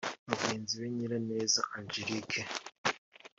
Mugenzi 0.27 0.73
we 0.81 0.87
Nyiraneza 0.95 1.61
Angelique 1.77 2.41